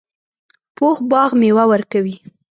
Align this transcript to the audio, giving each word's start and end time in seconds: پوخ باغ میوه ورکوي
پوخ 0.75 0.97
باغ 1.11 1.29
میوه 1.41 1.63
ورکوي 1.71 2.15